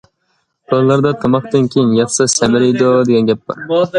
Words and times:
كونىلاردا‹‹ 0.71 1.11
تاماقتىن 1.25 1.67
كېيىن 1.75 1.93
ياتسا 1.97 2.27
سەمرىيدۇ›› 2.37 2.91
دېگەن 3.11 3.29
گەپ 3.31 3.45
بار. 3.55 3.87